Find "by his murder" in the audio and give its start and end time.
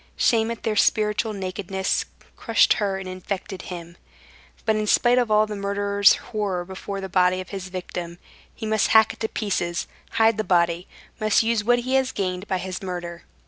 12.47-13.25